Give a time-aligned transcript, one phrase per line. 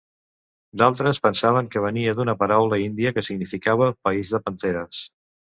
[0.81, 5.05] D'altres pensaven que venia d'una paraula índia que significava "país de panteres".